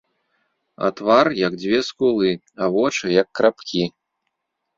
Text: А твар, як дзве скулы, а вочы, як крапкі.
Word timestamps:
А 0.87 0.87
твар, 1.01 1.29
як 1.47 1.53
дзве 1.63 1.79
скулы, 1.89 2.31
а 2.61 2.71
вочы, 2.77 3.05
як 3.21 3.27
крапкі. 3.43 3.85